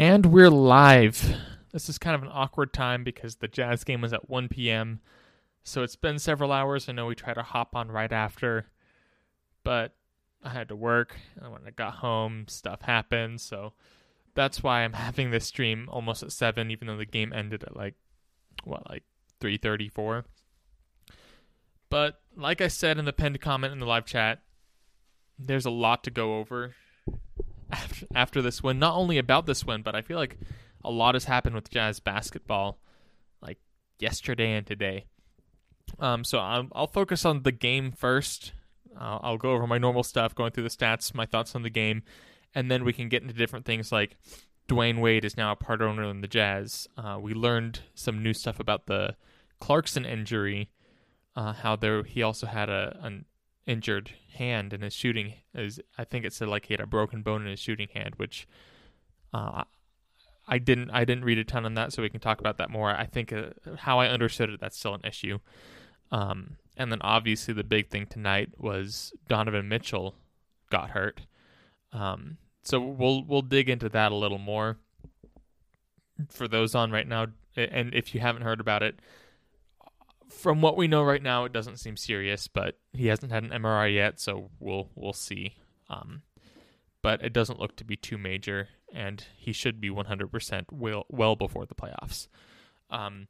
[0.00, 1.36] And we're live.
[1.74, 5.00] This is kind of an awkward time because the Jazz game was at 1 p.m.
[5.62, 6.88] So it's been several hours.
[6.88, 8.64] I know we tried to hop on right after,
[9.62, 9.94] but
[10.42, 11.16] I had to work.
[11.38, 13.42] And when I got home, stuff happened.
[13.42, 13.74] So
[14.34, 17.76] that's why I'm having this stream almost at 7, even though the game ended at
[17.76, 17.96] like,
[18.64, 19.02] what, like
[19.42, 20.24] 3.34.
[21.90, 24.40] But like I said in the pinned comment in the live chat,
[25.38, 26.74] there's a lot to go over
[27.72, 28.78] after, after this win.
[28.78, 30.38] Not only about this win, but I feel like
[30.84, 32.78] a lot has happened with Jazz basketball,
[33.42, 33.58] like
[33.98, 35.06] yesterday and today.
[35.98, 38.52] Um, so I'll, I'll focus on the game first.
[38.98, 41.70] I'll, I'll go over my normal stuff, going through the stats, my thoughts on the
[41.70, 42.02] game,
[42.54, 44.16] and then we can get into different things like
[44.68, 46.86] Dwyane Wade is now a part owner in the Jazz.
[46.96, 49.16] Uh, we learned some new stuff about the
[49.60, 50.70] Clarkson injury,
[51.34, 53.24] uh, how there he also had a an
[53.70, 55.34] injured hand in his shooting.
[55.54, 58.14] Is I think it said like he had a broken bone in his shooting hand,
[58.16, 58.48] which
[59.32, 59.62] uh,
[60.48, 62.70] I didn't I didn't read a ton on that, so we can talk about that
[62.70, 62.90] more.
[62.90, 65.38] I think uh, how I understood it, that's still an issue.
[66.10, 70.16] Um, and then obviously the big thing tonight was Donovan Mitchell
[70.70, 71.20] got hurt.
[71.92, 74.78] Um, so we'll we'll dig into that a little more
[76.28, 77.26] for those on right now.
[77.56, 78.98] And if you haven't heard about it,
[80.30, 82.48] from what we know right now, it doesn't seem serious.
[82.48, 85.56] But he hasn't had an MRI yet, so we'll we'll see.
[85.88, 86.22] Um,
[87.02, 91.36] but it doesn't look to be too major, and he should be 100% well well
[91.36, 92.28] before the playoffs.
[92.90, 93.28] Um,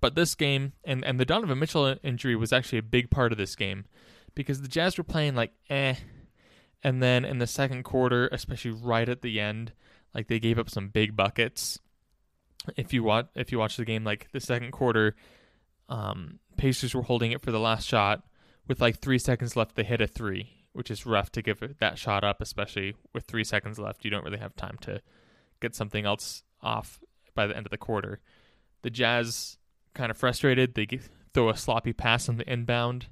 [0.00, 3.38] but this game and and the Donovan Mitchell injury was actually a big part of
[3.38, 3.84] this game
[4.34, 5.94] because the Jazz were playing like eh
[6.84, 9.72] and then in the second quarter, especially right at the end,
[10.14, 11.80] like they gave up some big buckets.
[12.76, 15.16] If you watch if you watch the game, like the second quarter,
[15.88, 18.22] um, Pacers were holding it for the last shot
[18.66, 19.76] with like three seconds left.
[19.76, 23.44] They hit a three, which is rough to give that shot up, especially with three
[23.44, 24.04] seconds left.
[24.04, 25.00] You don't really have time to
[25.60, 27.00] get something else off
[27.34, 28.20] by the end of the quarter.
[28.82, 29.58] The Jazz
[29.94, 30.74] kind of frustrated.
[30.74, 30.86] They
[31.32, 33.06] throw a sloppy pass on the inbound.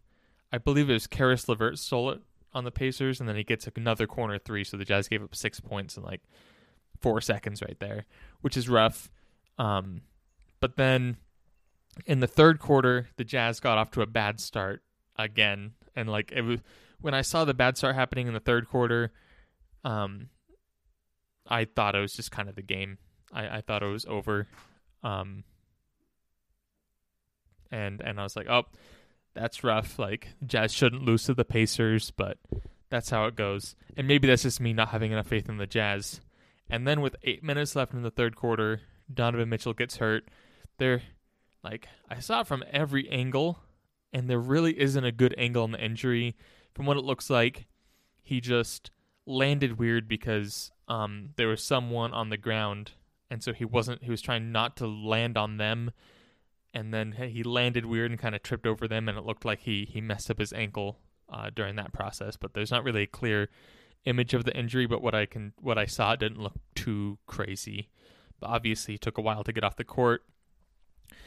[0.52, 2.20] I believe it was Caris LeVert stole it
[2.52, 4.64] on the Pacers, and then he gets another corner three.
[4.64, 6.22] So the Jazz gave up six points in like
[7.00, 8.06] four seconds right there,
[8.42, 9.10] which is rough.
[9.58, 10.02] Um,
[10.60, 11.16] but then
[12.06, 14.82] in the third quarter, the Jazz got off to a bad start
[15.16, 16.60] again, and like it was
[17.00, 19.12] when I saw the bad start happening in the third quarter,
[19.84, 20.28] um,
[21.46, 22.98] I thought it was just kind of the game.
[23.32, 24.46] I, I thought it was over.
[25.02, 25.44] Um,
[27.70, 28.64] and and I was like, oh,
[29.34, 29.98] that's rough.
[29.98, 32.38] Like Jazz shouldn't lose to the Pacers, but
[32.90, 33.74] that's how it goes.
[33.96, 36.20] And maybe that's just me not having enough faith in the Jazz.
[36.70, 38.80] And then with eight minutes left in the third quarter,
[39.12, 40.28] Donovan Mitchell gets hurt.
[40.78, 41.02] There,
[41.62, 43.60] like I saw it from every angle,
[44.12, 46.36] and there really isn't a good angle on the injury.
[46.74, 47.66] From what it looks like,
[48.22, 48.90] he just
[49.26, 52.92] landed weird because um, there was someone on the ground,
[53.30, 54.02] and so he wasn't.
[54.02, 55.92] He was trying not to land on them
[56.74, 59.60] and then he landed weird and kind of tripped over them, and it looked like
[59.60, 60.98] he he messed up his ankle
[61.28, 62.36] uh, during that process.
[62.36, 63.48] But there's not really a clear
[64.04, 67.90] image of the injury, but what I can what I saw didn't look too crazy.
[68.40, 70.24] But obviously, it took a while to get off the court.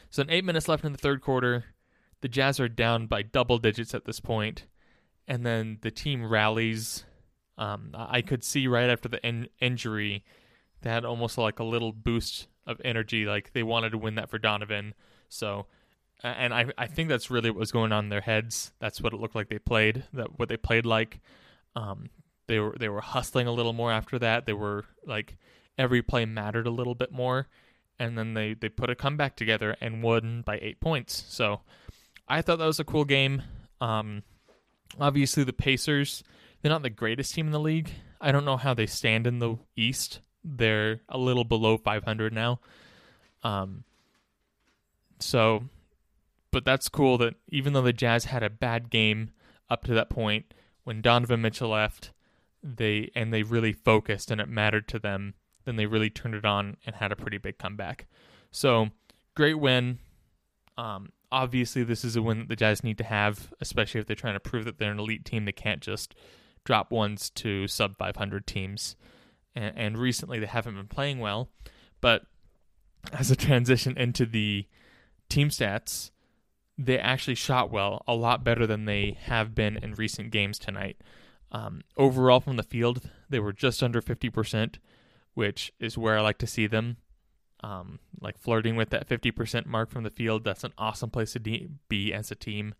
[0.09, 1.65] So, in eight minutes left in the third quarter,
[2.21, 4.65] the Jazz are down by double digits at this point,
[5.27, 7.05] and then the team rallies.
[7.57, 10.25] Um, I could see right after the in- injury,
[10.81, 14.29] they had almost like a little boost of energy, like they wanted to win that
[14.29, 14.93] for Donovan.
[15.29, 15.67] So,
[16.23, 18.73] and I I think that's really what was going on in their heads.
[18.79, 20.03] That's what it looked like they played.
[20.13, 21.19] That what they played like.
[21.75, 22.09] Um,
[22.47, 24.45] they were they were hustling a little more after that.
[24.45, 25.37] They were like
[25.77, 27.47] every play mattered a little bit more,
[27.99, 31.25] and then they they put a comeback together and won by eight points.
[31.27, 31.61] So,
[32.27, 33.43] I thought that was a cool game.
[33.81, 34.23] Um,
[34.99, 36.23] obviously the Pacers
[36.65, 37.91] they're not the greatest team in the league.
[38.19, 40.19] I don't know how they stand in the East.
[40.43, 42.59] They're a little below 500 now.
[43.43, 43.83] Um,
[45.19, 45.65] so,
[46.49, 49.29] but that's cool that even though the Jazz had a bad game
[49.69, 50.55] up to that point,
[50.85, 52.13] when Donovan Mitchell left,
[52.63, 55.35] they and they really focused and it mattered to them,
[55.65, 58.07] then they really turned it on and had a pretty big comeback.
[58.51, 58.89] So,
[59.35, 59.99] great win.
[60.77, 64.15] Um, obviously, this is a win that the Jazz need to have, especially if they're
[64.15, 65.45] trying to prove that they're an elite team.
[65.45, 66.15] They can't just
[66.63, 68.95] drop ones to sub 500 teams.
[69.55, 71.49] And, and recently, they haven't been playing well.
[72.01, 72.23] But
[73.11, 74.67] as a transition into the
[75.29, 76.11] team stats,
[76.77, 80.97] they actually shot well, a lot better than they have been in recent games tonight.
[81.51, 84.75] Um, overall, from the field, they were just under 50%,
[85.35, 86.97] which is where I like to see them.
[87.63, 91.39] Um, like flirting with that 50% mark from the field, that's an awesome place to
[91.39, 92.73] de- be as a team.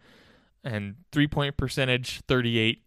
[0.63, 2.81] And three point percentage, 38.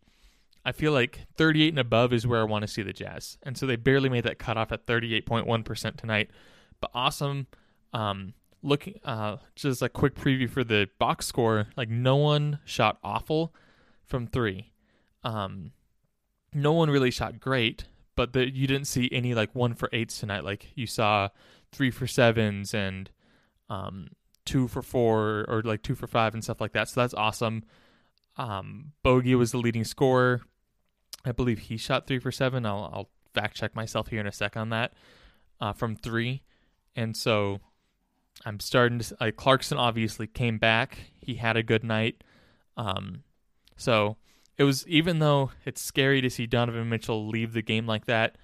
[0.65, 3.38] I feel like 38 and above is where I want to see the Jazz.
[3.43, 6.31] And so they barely made that cutoff at 38.1% tonight.
[6.81, 7.47] But awesome.
[7.93, 11.69] Um, looking, uh, just a quick preview for the box score.
[11.76, 13.55] Like no one shot awful
[14.05, 14.73] from three.
[15.25, 15.73] Um,
[16.53, 17.85] no one really shot great,
[18.19, 20.43] but the, you didn't see any like one for eights tonight.
[20.43, 21.29] Like you saw
[21.70, 23.09] three for sevens and
[23.70, 24.09] um,
[24.44, 26.88] two for four or like two for five and stuff like that.
[26.88, 27.62] So that's awesome.
[28.37, 30.41] Um, Bogey was the leading scorer.
[31.25, 32.67] I believe he shot three for seven.
[32.67, 34.94] I'll, I'll fact check myself here in a sec on that
[35.61, 36.43] uh, from three.
[36.97, 37.61] And so
[38.44, 41.12] I'm starting to like Clarkson obviously came back.
[41.15, 42.25] He had a good night.
[42.76, 43.23] Um,
[43.76, 44.17] so
[44.58, 48.37] it was even though it's scary to see Donovan Mitchell leave the game like that.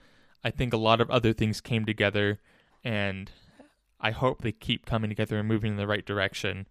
[0.45, 2.39] I think a lot of other things came together,
[2.85, 3.31] and
[4.01, 6.67] I hope they keep coming together and moving in the right direction.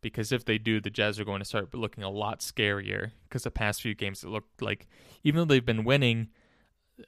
[0.00, 3.12] Because if they do, the Jazz are going to start looking a lot scarier.
[3.24, 4.88] Because the past few games, it looked like
[5.22, 6.28] even though they've been winning,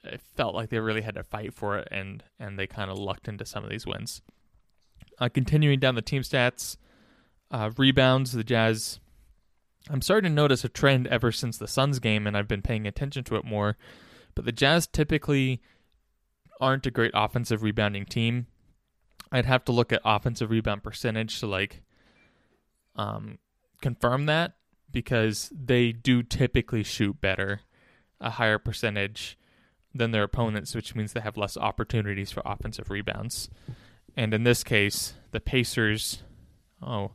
[0.03, 2.97] it felt like they really had to fight for it, and and they kind of
[2.97, 4.21] lucked into some of these wins.
[5.19, 6.77] Uh, continuing down the team stats,
[7.49, 9.00] uh, rebounds, the Jazz.
[9.89, 12.87] I'm starting to notice a trend ever since the Suns game, and I've been paying
[12.87, 13.77] attention to it more.
[14.35, 15.61] But the Jazz typically
[16.59, 18.47] aren't a great offensive rebounding team.
[19.31, 21.81] I'd have to look at offensive rebound percentage to like
[22.95, 23.39] um,
[23.81, 24.53] confirm that
[24.91, 27.61] because they do typically shoot better,
[28.19, 29.37] a higher percentage
[29.93, 33.49] than their opponents, which means they have less opportunities for offensive rebounds.
[34.15, 36.23] And in this case, the Pacers,
[36.81, 37.11] oh,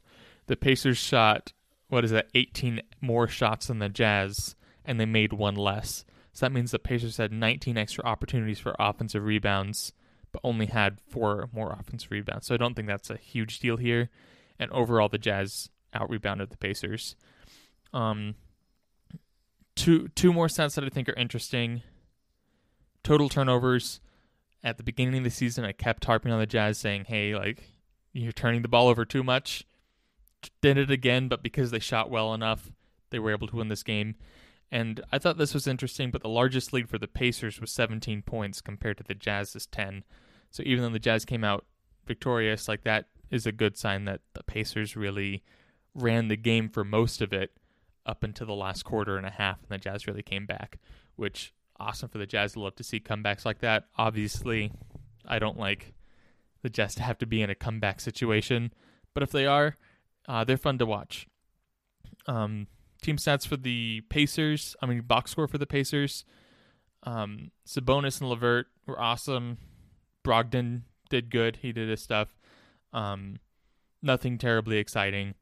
[0.46, 1.52] the Pacers shot,
[1.88, 6.04] what is that, 18 more shots than the Jazz, and they made one less.
[6.32, 9.92] So that means the Pacers had 19 extra opportunities for offensive rebounds,
[10.32, 12.46] but only had four more offensive rebounds.
[12.46, 14.10] So I don't think that's a huge deal here.
[14.58, 17.16] And overall, the Jazz out rebounded the Pacers.
[17.92, 18.34] Um,
[19.74, 21.82] two two more stats that I think are interesting.
[23.02, 24.00] Total turnovers
[24.62, 27.62] at the beginning of the season, I kept harping on the Jazz, saying, "Hey, like
[28.12, 29.64] you're turning the ball over too much."
[30.60, 32.70] Did it again, but because they shot well enough,
[33.10, 34.16] they were able to win this game.
[34.70, 38.22] And I thought this was interesting, but the largest lead for the Pacers was 17
[38.22, 40.04] points compared to the Jazz's 10.
[40.50, 41.64] So even though the Jazz came out
[42.06, 45.42] victorious, like that is a good sign that the Pacers really
[45.94, 47.52] ran the game for most of it
[48.04, 50.78] up until the last quarter and a half, and the Jazz really came back,
[51.16, 52.52] which awesome for the Jazz.
[52.52, 53.86] To love to see comebacks like that.
[53.96, 54.72] Obviously,
[55.26, 55.94] I don't like
[56.62, 58.72] the Jazz to have to be in a comeback situation,
[59.14, 59.76] but if they are,
[60.28, 61.26] uh, they're fun to watch.
[62.26, 62.66] Um,
[63.02, 64.76] team stats for the Pacers.
[64.82, 66.24] I mean, box score for the Pacers.
[67.02, 69.58] Um, Sabonis and LeVert were awesome.
[70.24, 71.56] Brogdon did good.
[71.62, 72.28] He did his stuff.
[72.92, 73.38] Um,
[74.02, 75.34] nothing terribly exciting.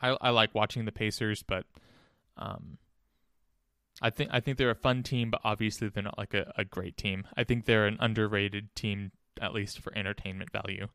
[0.00, 1.66] I I like watching the Pacers, but
[2.36, 2.78] um,
[4.00, 6.64] I think I think they're a fun team, but obviously they're not like a, a
[6.64, 7.26] great team.
[7.36, 10.88] I think they're an underrated team, at least for entertainment value.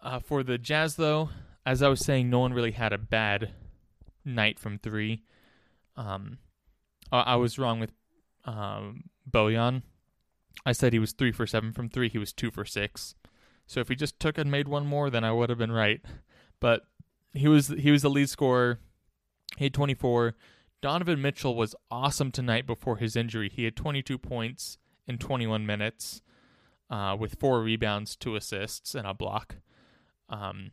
[0.00, 1.30] Uh, for the Jazz, though,
[1.66, 3.50] as I was saying, no one really had a bad
[4.24, 5.22] night from three.
[5.96, 6.38] Um,
[7.10, 7.92] I, I was wrong with
[8.44, 9.82] um, Bojan.
[10.64, 12.08] I said he was three for seven from three.
[12.08, 13.14] He was two for six.
[13.66, 16.00] So if he just took and made one more, then I would have been right.
[16.60, 16.82] But
[17.32, 18.80] he was he was the lead scorer.
[19.56, 20.34] He had 24.
[20.80, 23.48] Donovan Mitchell was awesome tonight before his injury.
[23.48, 26.22] He had 22 points in 21 minutes,
[26.88, 29.56] uh, with four rebounds, two assists, and a block.
[30.28, 30.72] Um,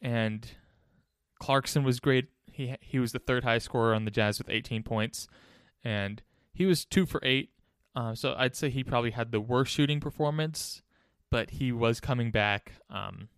[0.00, 0.48] and
[1.38, 2.26] Clarkson was great.
[2.46, 5.28] He he was the third highest scorer on the Jazz with 18 points,
[5.84, 7.50] and he was two for eight.
[7.94, 10.82] Uh, so I'd say he probably had the worst shooting performance,
[11.30, 12.72] but he was coming back.
[12.90, 13.28] Um,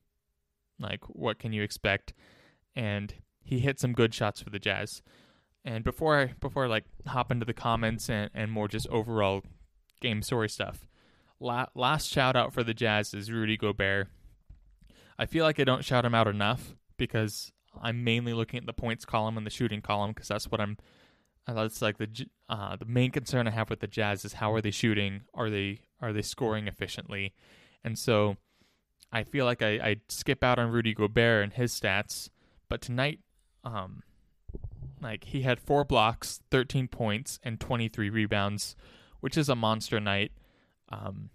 [0.80, 2.12] like what can you expect?
[2.76, 5.02] And he hit some good shots for the Jazz.
[5.64, 9.42] And before I before I like hop into the comments and, and more just overall
[10.00, 10.86] game story stuff,
[11.40, 14.08] la- last shout out for the Jazz is Rudy Gobert.
[15.18, 18.72] I feel like I don't shout him out enough because I'm mainly looking at the
[18.72, 20.76] points column and the shooting column because that's what I'm.
[21.46, 24.60] That's like the uh, the main concern I have with the Jazz is how are
[24.60, 25.22] they shooting?
[25.32, 27.32] Are they are they scoring efficiently?
[27.82, 28.36] And so
[29.10, 32.28] I feel like I, I skip out on Rudy Gobert and his stats,
[32.68, 33.20] but tonight,
[33.64, 34.02] um,
[35.00, 38.76] like he had four blocks, 13 points, and 23 rebounds,
[39.20, 40.32] which is a monster night.
[40.90, 41.30] Um,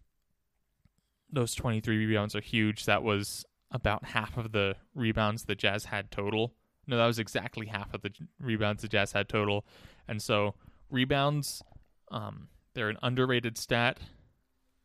[1.32, 2.86] those 23 rebounds are huge.
[2.86, 6.54] That was about half of the rebounds the Jazz had total.
[6.88, 9.66] No, that was exactly half of the rebounds the Jazz had total.
[10.08, 10.54] And so
[10.90, 11.64] rebounds,
[12.12, 13.98] um, they're an underrated stat,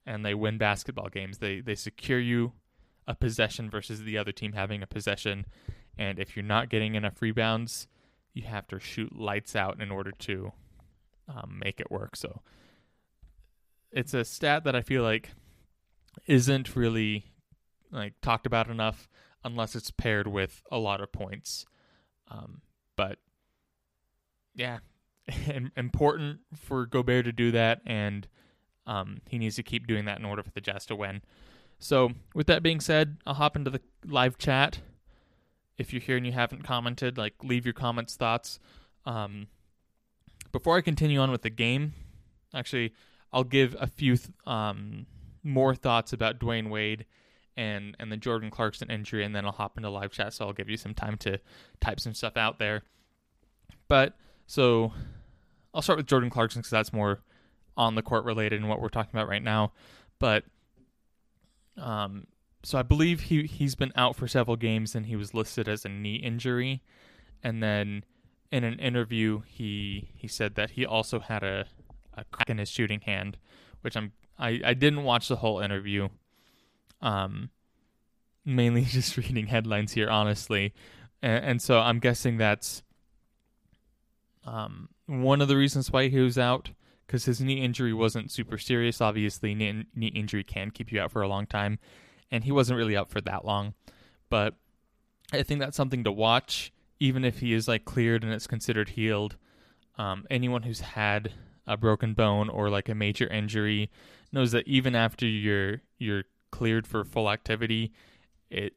[0.07, 1.39] and they win basketball games.
[1.39, 2.53] They they secure you
[3.07, 5.47] a possession versus the other team having a possession.
[5.99, 7.89] And if you're not getting enough rebounds,
[8.33, 10.53] you have to shoot lights out in order to
[11.29, 12.17] um, make it work.
[12.17, 12.41] So
[13.91, 15.31] it's a stat that I feel like
[16.27, 17.33] isn't really
[17.91, 19.09] like talked about enough
[19.45, 21.65] unless it's paired with a lot of points.
[22.31, 22.63] Um,
[22.97, 23.19] but
[24.55, 24.79] yeah,
[25.77, 28.27] important for Gobert to do that, and
[28.87, 31.23] um, he needs to keep doing that in order for the Jazz to win.
[31.79, 34.81] So, with that being said, I'll hop into the live chat.
[35.77, 38.59] If you're here and you haven't commented, like leave your comments, thoughts.
[39.07, 39.47] Um,
[40.51, 41.93] before I continue on with the game,
[42.53, 42.93] actually,
[43.33, 45.07] I'll give a few th- um,
[45.45, 47.05] more thoughts about Dwyane Wade
[47.59, 50.33] and and the Jordan Clarkson injury, and then I'll hop into live chat.
[50.33, 51.41] So I'll give you some time to
[51.81, 52.85] type some stuff out there.
[53.89, 54.15] But
[54.47, 54.93] so
[55.75, 57.21] I'll start with Jordan Clarkson because that's more
[57.77, 59.73] on the court related and what we're talking about right now.
[60.21, 60.45] But
[61.77, 62.29] um,
[62.63, 65.85] so I believe he he's been out for several games, and he was listed as
[65.85, 66.83] a knee injury,
[67.43, 68.05] and then
[68.53, 71.67] in an interview he he said that he also had a
[72.15, 73.37] a crack in his shooting hand,
[73.81, 76.09] which I'm I, I didn't watch the whole interview.
[77.01, 77.51] Um,
[78.45, 80.75] mainly just reading headlines here, honestly,
[81.23, 82.83] and, and so I'm guessing that's
[84.45, 86.71] um one of the reasons why he was out
[87.07, 89.01] because his knee injury wasn't super serious.
[89.01, 91.79] Obviously, knee, knee injury can keep you out for a long time,
[92.31, 93.75] and he wasn't really out for that long.
[94.29, 94.55] But
[95.33, 98.91] I think that's something to watch, even if he is like cleared and it's considered
[98.91, 99.37] healed.
[99.97, 101.33] Um, anyone who's had
[101.67, 103.91] a broken bone or like a major injury
[104.33, 107.93] knows that even after you're you're cleared for full activity,
[108.51, 108.75] it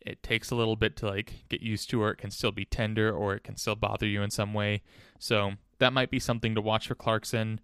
[0.00, 2.64] it takes a little bit to like get used to or it can still be
[2.64, 4.82] tender or it can still bother you in some way.
[5.18, 7.60] So that might be something to watch for Clarkson.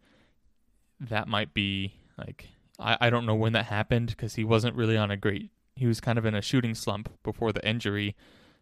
[1.00, 4.96] That might be like I, I don't know when that happened because he wasn't really
[4.96, 8.14] on a great he was kind of in a shooting slump before the injury.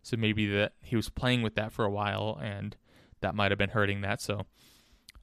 [0.02, 2.76] So maybe that he was playing with that for a while and
[3.20, 4.20] that might have been hurting that.
[4.20, 4.46] So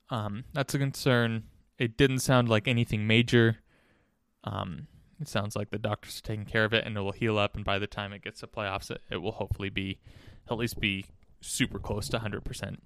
[0.10, 1.44] um, that's a concern.
[1.78, 3.58] It didn't sound like anything major.
[4.44, 4.88] Um,
[5.20, 7.56] it sounds like the doctors are taking care of it and it will heal up.
[7.56, 10.00] And by the time it gets to playoffs, it, it will hopefully be
[10.50, 11.06] at least be
[11.42, 12.78] super close to 100%.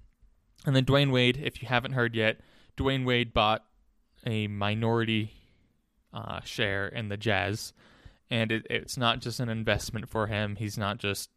[0.66, 2.40] And then Dwyane Wade, if you haven't heard yet,
[2.76, 3.64] Dwyane Wade bought
[4.26, 5.32] a minority
[6.12, 7.72] uh, share in the Jazz.
[8.30, 10.56] And it, it's not just an investment for him.
[10.56, 11.30] He's not just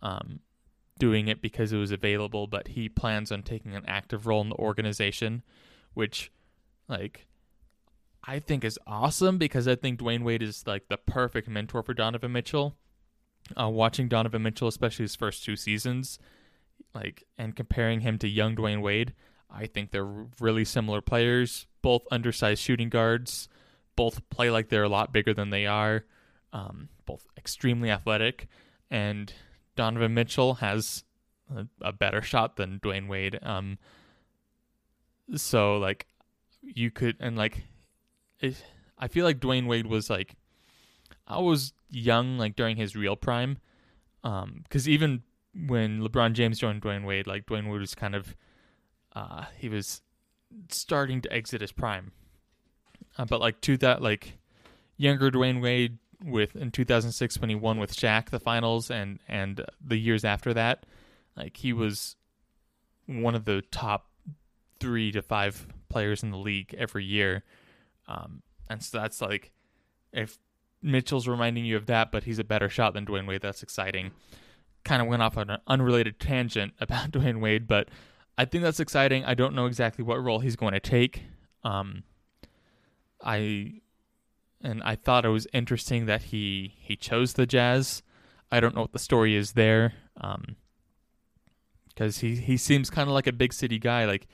[0.00, 0.40] um,
[0.98, 4.48] doing it because it was available, but he plans on taking an active role in
[4.48, 5.42] the organization,
[5.94, 6.30] which,
[6.88, 7.26] like,
[8.24, 11.94] I think is awesome because I think Dwyane Wade is like the perfect mentor for
[11.94, 12.76] Donovan Mitchell.
[13.60, 16.18] Uh, watching Donovan Mitchell, especially his first two seasons,
[16.94, 19.14] like and comparing him to young Dwyane Wade,
[19.50, 21.66] I think they're really similar players.
[21.82, 23.48] Both undersized shooting guards,
[23.96, 26.04] both play like they're a lot bigger than they are.
[26.52, 28.46] Um, both extremely athletic,
[28.90, 29.32] and
[29.74, 31.02] Donovan Mitchell has
[31.54, 33.40] a, a better shot than Dwyane Wade.
[33.42, 33.78] Um,
[35.34, 36.06] so like
[36.62, 37.64] you could and like
[38.98, 40.36] I feel like Dwyane Wade was like
[41.26, 43.58] I was young like during his real prime.
[44.24, 45.22] Um, because even
[45.66, 48.34] when LeBron James joined Dwyane Wade, like Dwyane Wade was kind of
[49.14, 50.02] uh he was
[50.68, 52.12] starting to exit his prime.
[53.18, 54.38] Uh, but like to that like
[54.96, 59.64] younger Dwyane Wade with in 2006 when he won with Shaq the finals and and
[59.84, 60.86] the years after that,
[61.36, 62.16] like he was
[63.06, 64.08] one of the top
[64.80, 67.42] 3 to 5 players in the league every year.
[68.08, 69.52] Um, and so that's like,
[70.12, 70.38] if
[70.82, 74.12] Mitchell's reminding you of that, but he's a better shot than Dwyane Wade, that's exciting.
[74.84, 77.88] Kind of went off on an unrelated tangent about Dwyane Wade, but
[78.36, 79.24] I think that's exciting.
[79.24, 81.22] I don't know exactly what role he's going to take.
[81.64, 82.02] Um,
[83.22, 83.80] I
[84.62, 88.02] and I thought it was interesting that he he chose the Jazz.
[88.50, 93.14] I don't know what the story is there, because um, he he seems kind of
[93.14, 94.06] like a big city guy.
[94.06, 94.26] Like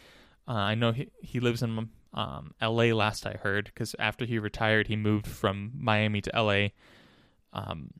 [0.46, 2.92] uh, I know he he lives in um, L.A.
[2.92, 6.72] Last I heard, because after he retired, he moved from Miami to L.A.
[7.52, 7.90] Um,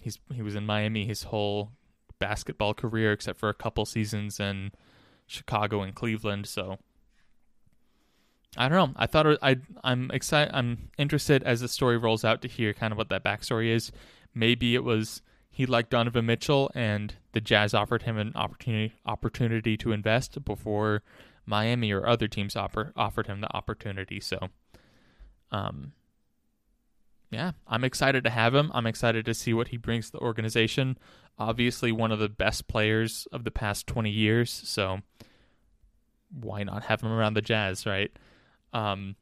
[0.00, 1.72] he's he was in Miami his whole
[2.18, 4.72] basketball career, except for a couple seasons in
[5.26, 6.46] Chicago and Cleveland.
[6.46, 6.78] So
[8.56, 8.94] I don't know.
[8.96, 10.54] I thought I I'm excited.
[10.54, 13.92] I'm interested as the story rolls out to hear kind of what that backstory is.
[14.34, 19.76] Maybe it was he liked Donovan Mitchell and the Jazz offered him an opportunity opportunity
[19.76, 21.02] to invest before
[21.50, 24.20] Miami or other teams offer, offered him the opportunity.
[24.20, 24.48] So,
[25.50, 25.92] um,
[27.30, 28.70] yeah, I'm excited to have him.
[28.72, 30.96] I'm excited to see what he brings to the organization.
[31.38, 34.50] Obviously, one of the best players of the past 20 years.
[34.50, 35.00] So,
[36.30, 38.10] why not have him around the Jazz, right?
[38.72, 39.16] Um,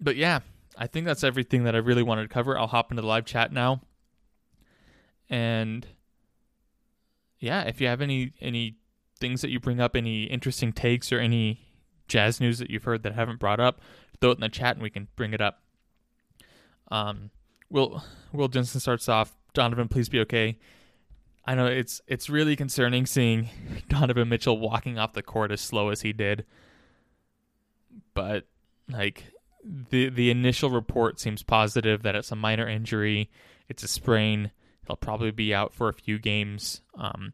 [0.00, 0.40] but yeah,
[0.76, 2.58] I think that's everything that I really wanted to cover.
[2.58, 3.80] I'll hop into the live chat now.
[5.30, 5.86] And
[7.38, 8.76] yeah, if you have any any
[9.24, 11.58] things that you bring up, any interesting takes or any
[12.08, 13.80] jazz news that you've heard that I haven't brought up,
[14.20, 15.62] throw it in the chat and we can bring it up.
[16.90, 17.30] Um,
[17.70, 18.04] Will
[18.34, 19.34] Will Jensen starts off.
[19.54, 20.58] Donovan, please be okay.
[21.46, 23.48] I know it's it's really concerning seeing
[23.88, 26.44] Donovan Mitchell walking off the court as slow as he did.
[28.12, 28.44] But
[28.90, 29.24] like
[29.64, 33.30] the the initial report seems positive that it's a minor injury.
[33.70, 34.50] It's a sprain.
[34.86, 36.82] He'll probably be out for a few games.
[36.94, 37.32] Um,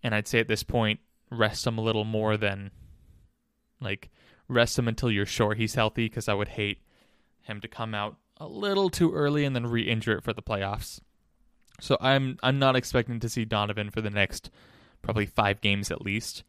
[0.00, 1.00] and I'd say at this point,
[1.38, 2.70] rest him a little more than
[3.80, 4.10] like
[4.48, 6.08] rest him until you're sure he's healthy.
[6.08, 6.78] Because I would hate
[7.42, 11.00] him to come out a little too early and then re-injure it for the playoffs.
[11.80, 14.50] So I'm I'm not expecting to see Donovan for the next
[15.02, 16.44] probably five games at least.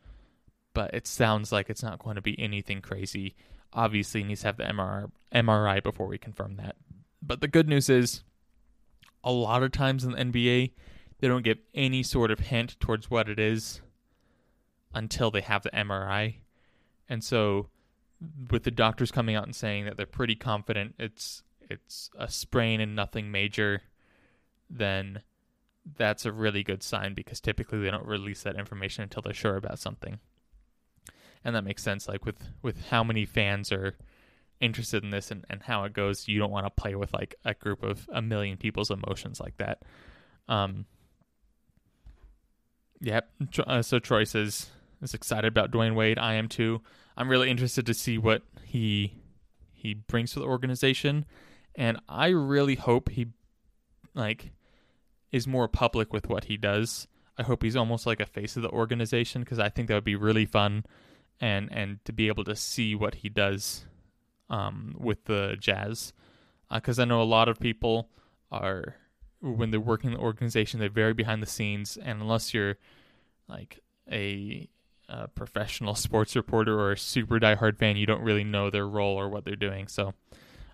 [0.74, 3.36] But it sounds like it's not going to be anything crazy.
[3.72, 6.75] Obviously, he needs to have the MRI, MRI before we confirm that.
[7.22, 8.24] But the good news is,
[9.24, 10.74] a lot of times in the NBA,
[11.20, 13.82] they don't give any sort of hint towards what it is
[14.96, 16.38] until they have the MRI.
[17.08, 17.68] And so,
[18.50, 22.80] with the doctors coming out and saying that they're pretty confident it's it's a sprain
[22.80, 23.82] and nothing major,
[24.70, 25.22] then
[25.98, 29.58] that's a really good sign because typically they don't release that information until they're sure
[29.58, 30.20] about something.
[31.44, 33.96] And that makes sense like with with how many fans are
[34.62, 37.36] interested in this and, and how it goes, you don't want to play with like
[37.44, 39.82] a group of a million people's emotions like that.
[40.48, 40.86] Um
[43.02, 43.30] Yep.
[43.68, 44.70] Uh, so Troy says
[45.02, 46.20] is excited about Dwyane Wade.
[46.20, 46.82] I am too.
[47.18, 49.14] I'm really interested to see what he
[49.72, 51.25] he brings to the organization
[51.75, 53.28] and I really hope he
[54.14, 54.52] like
[55.32, 57.08] is more public with what he does.
[57.38, 60.04] I hope he's almost like a face of the organization because I think that would
[60.06, 60.86] be really fun,
[61.42, 63.86] and and to be able to see what he does
[64.50, 66.14] um, with the Jazz,
[66.74, 68.10] because uh, I know a lot of people
[68.52, 68.96] are
[69.42, 72.78] when they're working in the organization they're very behind the scenes, and unless you're
[73.50, 74.70] like a,
[75.10, 79.18] a professional sports reporter or a super diehard fan, you don't really know their role
[79.18, 79.88] or what they're doing.
[79.88, 80.14] So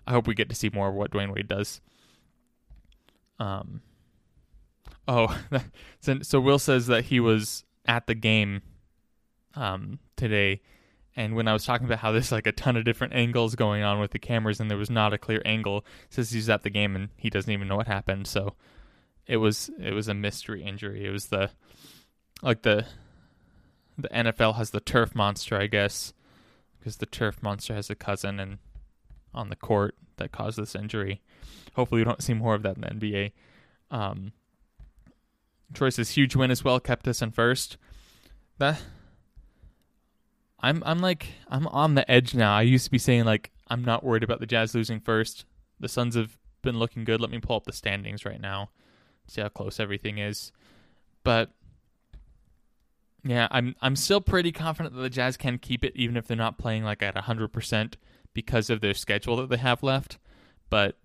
[0.06, 1.80] I hope we get to see more of what Dwyane Wade does.
[3.38, 3.82] Um.
[5.08, 5.36] Oh,
[6.22, 8.62] so, Will says that he was at the game,
[9.56, 10.60] um, today,
[11.16, 13.82] and when I was talking about how there's like a ton of different angles going
[13.82, 16.70] on with the cameras, and there was not a clear angle, says he's at the
[16.70, 18.26] game and he doesn't even know what happened.
[18.26, 18.54] So
[19.26, 21.04] it was it was a mystery injury.
[21.04, 21.50] It was the
[22.42, 22.86] like the
[24.02, 26.12] the NFL has the turf monster, I guess,
[26.78, 28.58] because the turf monster has a cousin, and
[29.34, 31.20] on the court that caused this injury.
[31.74, 33.32] Hopefully, we don't see more of that in the NBA.
[33.90, 34.32] Um,
[35.72, 37.76] Troy's huge win as well kept us in first.
[38.58, 38.80] That
[40.60, 42.54] I'm I'm like I'm on the edge now.
[42.54, 45.44] I used to be saying like I'm not worried about the Jazz losing first.
[45.80, 47.20] The Suns have been looking good.
[47.20, 48.70] Let me pull up the standings right now,
[49.26, 50.52] see how close everything is.
[51.24, 51.50] But
[53.24, 56.36] yeah, I'm I'm still pretty confident that the Jazz can keep it even if they're
[56.36, 57.96] not playing like at hundred percent
[58.34, 60.18] because of their schedule that they have left.
[60.70, 60.98] But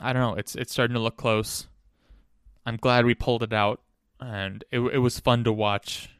[0.00, 0.34] I don't know.
[0.34, 1.68] It's it's starting to look close.
[2.66, 3.80] I'm glad we pulled it out,
[4.20, 6.10] and it it was fun to watch.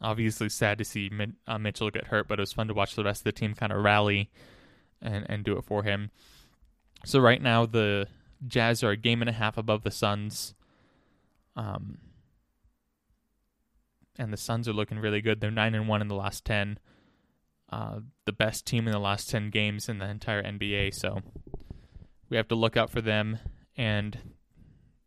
[0.00, 1.10] Obviously, sad to see
[1.46, 3.54] uh, Mitchell get hurt, but it was fun to watch the rest of the team
[3.54, 4.30] kind of rally
[5.02, 6.10] and and do it for him.
[7.04, 8.08] So right now the
[8.46, 10.54] Jazz are a game and a half above the Suns.
[11.56, 11.98] Um,
[14.18, 15.40] and the Suns are looking really good.
[15.40, 16.78] They're nine and one in the last ten
[17.74, 20.94] uh, the best team in the last 10 games in the entire NBA.
[20.94, 21.22] So
[22.28, 23.38] we have to look out for them.
[23.76, 24.16] And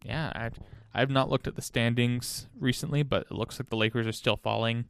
[0.04, 0.50] yeah, I,
[0.94, 4.12] I have not looked at the standings recently, but it looks like the Lakers are
[4.12, 4.86] still falling.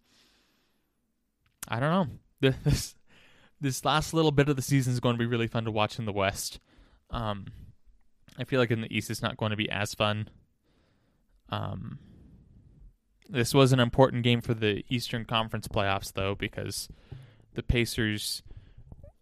[1.67, 2.07] I don't know.
[2.63, 2.95] This
[3.59, 5.97] this last little bit of the season is going to be really fun to watch
[5.97, 6.59] in the West.
[7.09, 7.47] Um,
[8.37, 10.29] I feel like in the East it's not going to be as fun.
[11.49, 11.97] Um,
[13.29, 16.89] this was an important game for the Eastern Conference playoffs, though, because
[17.55, 18.43] the Pacers,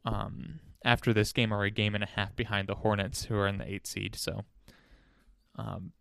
[0.04, 3.48] um, after this game, are a game and a half behind the Hornets, who are
[3.48, 4.16] in the eight seed.
[4.16, 4.44] So,
[5.56, 5.92] um,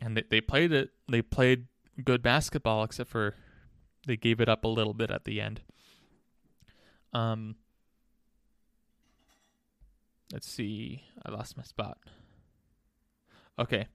[0.00, 0.90] and they, they played it.
[1.08, 1.66] They played
[2.02, 3.34] good basketball, except for
[4.06, 5.60] they gave it up a little bit at the end.
[7.12, 7.56] Um,
[10.32, 11.04] let's see.
[11.24, 11.98] I lost my spot.
[13.58, 13.86] Okay.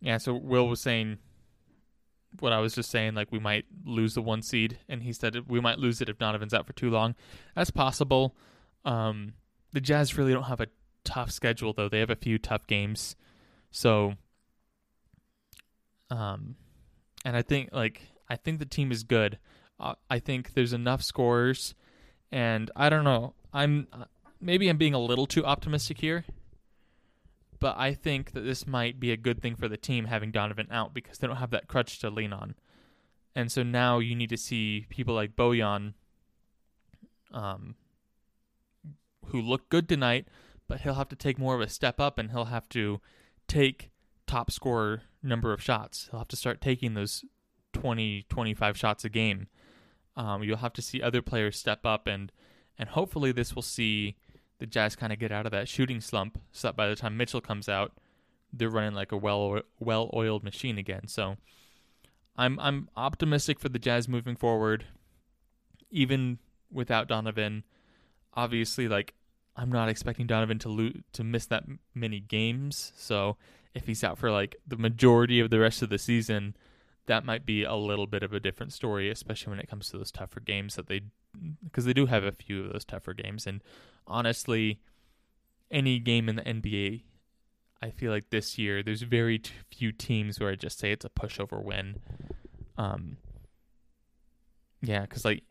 [0.00, 1.18] Yeah, so Will was saying
[2.40, 5.48] what I was just saying, like we might lose the one seed, and he said
[5.48, 7.14] we might lose it if Donovan's out for too long.
[7.54, 8.36] That's possible.
[8.84, 9.34] Um,
[9.72, 10.68] the Jazz really don't have a
[11.04, 13.16] tough schedule though; they have a few tough games,
[13.70, 14.14] so.
[16.10, 16.56] Um,
[17.24, 19.38] and I think like I think the team is good.
[19.80, 21.74] Uh, I think there's enough scorers,
[22.30, 23.34] and I don't know.
[23.52, 23.86] I'm
[24.40, 26.24] maybe I'm being a little too optimistic here
[27.64, 30.68] but I think that this might be a good thing for the team having Donovan
[30.70, 32.56] out because they don't have that crutch to lean on.
[33.34, 35.94] And so now you need to see people like Bojan,
[37.32, 37.76] um,
[39.28, 40.28] who look good tonight,
[40.68, 43.00] but he'll have to take more of a step up and he'll have to
[43.48, 43.88] take
[44.26, 46.08] top scorer number of shots.
[46.10, 47.24] He'll have to start taking those
[47.72, 49.46] 20, 25 shots a game.
[50.18, 52.30] Um, you'll have to see other players step up and
[52.78, 54.16] and hopefully this will see
[54.58, 57.16] the Jazz kind of get out of that shooting slump so that by the time
[57.16, 57.92] Mitchell comes out,
[58.52, 61.08] they're running like a well well oiled machine again.
[61.08, 61.36] So
[62.36, 64.86] I'm I'm optimistic for the Jazz moving forward,
[65.90, 66.38] even
[66.70, 67.64] without Donovan.
[68.34, 69.14] Obviously, like
[69.56, 71.64] I'm not expecting Donovan to lo- to miss that
[71.94, 72.92] many games.
[72.96, 73.36] So
[73.74, 76.56] if he's out for like the majority of the rest of the season,
[77.06, 79.98] that might be a little bit of a different story, especially when it comes to
[79.98, 81.02] those tougher games that they
[81.62, 83.46] because they do have a few of those tougher games.
[83.46, 83.62] And
[84.06, 84.80] honestly,
[85.70, 87.02] any game in the NBA,
[87.82, 91.10] I feel like this year there's very few teams where I just say it's a
[91.10, 91.96] pushover win.
[92.78, 93.18] Um,
[94.82, 95.42] yeah, because like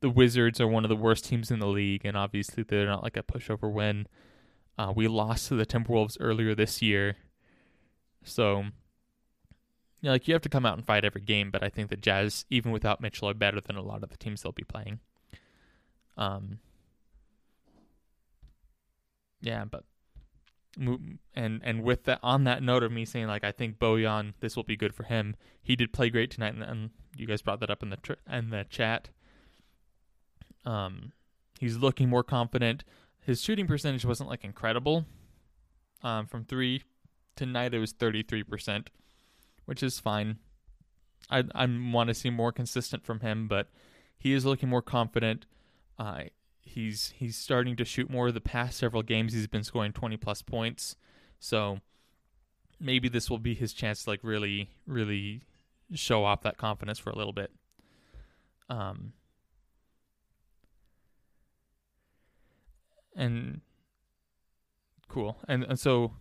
[0.00, 3.02] the Wizards are one of the worst teams in the league, and obviously they're not
[3.02, 4.06] like a pushover win.
[4.78, 7.16] Uh, we lost to the Timberwolves earlier this year,
[8.22, 8.66] so
[10.06, 11.50] you know, like you have to come out and fight every game.
[11.50, 14.16] But I think the Jazz, even without Mitchell, are better than a lot of the
[14.16, 15.00] teams they'll be playing.
[16.16, 16.60] Um,
[19.40, 19.82] yeah, but
[20.78, 24.54] and and with that on that note of me saying like I think Bojan this
[24.54, 25.34] will be good for him.
[25.60, 28.12] He did play great tonight, and, and you guys brought that up in the tr-
[28.30, 29.08] in the chat.
[30.64, 31.10] Um,
[31.58, 32.84] he's looking more confident.
[33.18, 35.04] His shooting percentage wasn't like incredible.
[36.04, 36.82] Um, from three
[37.34, 38.90] tonight it was thirty three percent,
[39.66, 40.38] which is fine.
[41.30, 43.68] I I want to see more consistent from him, but
[44.16, 45.46] he is looking more confident.
[45.98, 46.24] Uh,
[46.62, 48.32] he's he's starting to shoot more.
[48.32, 50.96] The past several games, he's been scoring twenty plus points.
[51.38, 51.80] So
[52.80, 55.42] maybe this will be his chance to like really really
[55.94, 57.52] show off that confidence for a little bit.
[58.68, 59.12] Um,
[63.14, 63.60] and
[65.08, 65.38] cool.
[65.48, 66.12] And and so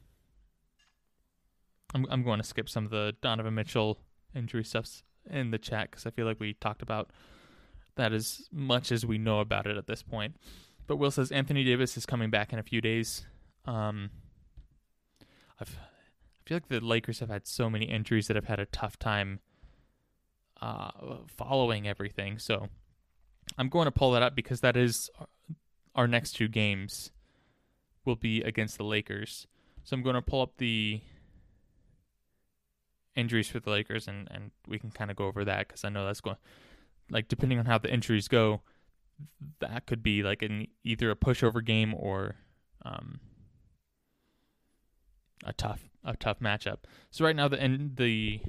[1.96, 3.98] I'm I'm going to skip some of the Donovan Mitchell
[4.36, 7.12] injury stuffs in the chat because I feel like we talked about
[7.96, 10.36] that as much as we know about it at this point.
[10.88, 13.26] But Will says Anthony Davis is coming back in a few days.
[13.64, 14.12] Um,
[15.60, 18.66] I've, I feel like the Lakers have had so many injuries that I've had a
[18.66, 19.40] tough time
[20.62, 20.92] uh,
[21.28, 22.38] following everything.
[22.38, 22.68] So
[23.58, 25.10] I'm going to pull that up because that is
[25.96, 27.12] our next two games
[28.04, 29.48] will be against the Lakers.
[29.86, 31.02] So I'm going to pull up the
[33.16, 35.90] injuries for the Lakers and, and we can kind of go over that because I
[35.90, 36.38] know that's going
[37.10, 38.62] like depending on how the injuries go,
[39.60, 42.36] that could be like an either a pushover game or
[42.84, 43.20] um,
[45.44, 46.80] a tough a tough matchup.
[47.12, 47.58] So right now the
[47.96, 48.42] the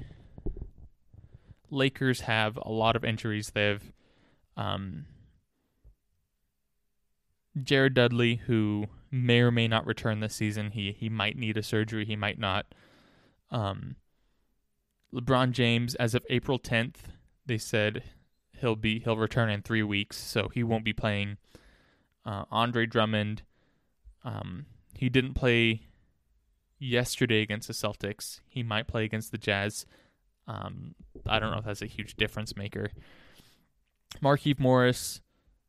[1.69, 3.51] Lakers have a lot of injuries.
[3.53, 3.91] They've
[4.55, 5.05] um,
[7.61, 10.71] Jared Dudley, who may or may not return this season.
[10.71, 12.05] He he might need a surgery.
[12.05, 12.73] He might not.
[13.49, 13.95] Um,
[15.13, 16.95] LeBron James, as of April 10th,
[17.45, 18.03] they said
[18.59, 21.37] he'll be he'll return in three weeks, so he won't be playing.
[22.25, 23.43] Uh, Andre Drummond,
[24.25, 25.83] um, he didn't play
[26.77, 28.41] yesterday against the Celtics.
[28.47, 29.85] He might play against the Jazz.
[30.47, 32.91] Um, I don't know if that's a huge difference maker.
[34.21, 35.21] Markieff Morris,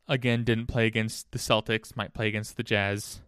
[0.08, 1.96] again, didn't play against the Celtics.
[1.96, 3.20] Might play against the Jazz.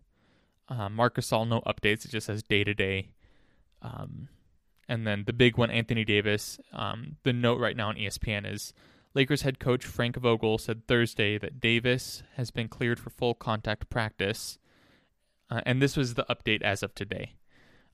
[0.68, 2.05] Uh, Marc Gasol, no updates.
[2.05, 3.11] It just says day to day.
[4.90, 6.59] And then the big one, Anthony Davis.
[6.72, 8.74] Um, the note right now on ESPN is
[9.14, 13.88] Lakers head coach Frank Vogel said Thursday that Davis has been cleared for full contact
[13.88, 14.59] practice.
[15.48, 17.35] Uh, and this was the update as of today.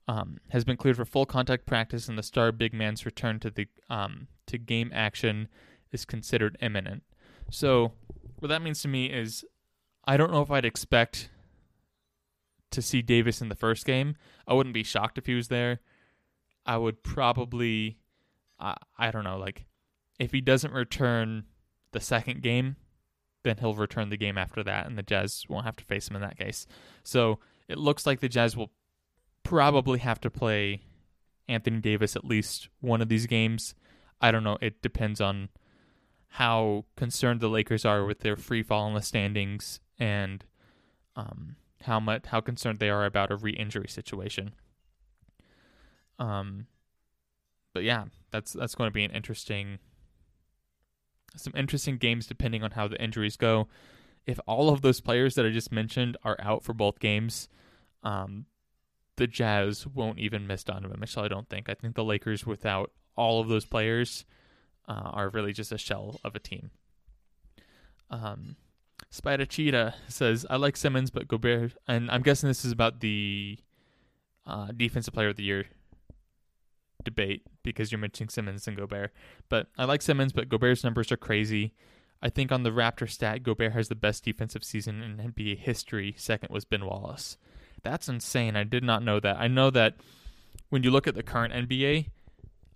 [0.09, 3.51] Um, has been cleared for full contact practice, and the star big man's return to
[3.51, 5.49] the um, to game action
[5.93, 7.03] is considered imminent.
[7.51, 7.93] So,
[8.39, 9.45] what that means to me is,
[10.07, 11.29] I don't know if I'd expect
[12.71, 14.17] to see Davis in the first game.
[14.49, 15.81] I wouldn't be shocked if he was there.
[16.67, 17.99] I would probably,
[18.59, 19.67] uh, I don't know, like
[20.19, 21.45] if he doesn't return
[21.93, 22.77] the second game,
[23.45, 26.17] then he'll return the game after that, and the Jazz won't have to face him
[26.17, 26.67] in that case.
[27.05, 28.73] So it looks like the Jazz will
[29.45, 30.83] probably have to play
[31.49, 33.75] Anthony Davis at least one of these games.
[34.21, 34.59] I don't know.
[34.61, 35.49] It depends on
[36.29, 40.45] how concerned the Lakers are with their free fall in the standings and
[41.15, 44.55] um, how much how concerned they are about a re-injury situation.
[46.19, 46.67] Um,
[47.75, 49.79] but yeah, that's that's going to be an interesting
[51.37, 53.69] some interesting games depending on how the injuries go.
[54.27, 57.49] If all of those players that I just mentioned are out for both games,
[58.03, 58.47] um,
[59.17, 61.23] the Jazz won't even miss Donovan Mitchell.
[61.23, 61.69] I don't think.
[61.69, 64.25] I think the Lakers, without all of those players,
[64.89, 66.71] uh, are really just a shell of a team.
[68.11, 68.57] Um,
[69.11, 73.59] Spider Cheetah says, I like Simmons, but Gobert, and I'm guessing this is about the
[74.47, 75.67] uh, Defensive Player of the Year
[77.07, 79.13] debate because you're mentioning Simmons and Gobert.
[79.49, 81.73] But I like Simmons, but Gobert's numbers are crazy.
[82.21, 86.15] I think on the Raptor stat, Gobert has the best defensive season in NBA history.
[86.19, 87.39] Second was Ben Wallace.
[87.83, 88.57] That's insane.
[88.57, 89.37] I did not know that.
[89.39, 89.95] I know that
[90.71, 92.11] when you look at the current NBA,